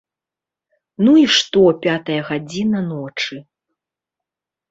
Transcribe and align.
Ну 1.07 1.11
і 1.23 1.25
што 1.35 1.61
пятая 1.83 2.17
гадзіна 2.29 2.79
ночы. 2.89 3.35